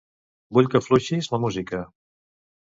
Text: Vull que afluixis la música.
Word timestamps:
Vull 0.57 0.69
que 0.71 0.79
afluixis 0.79 1.31
la 1.37 1.41
música. 1.45 1.85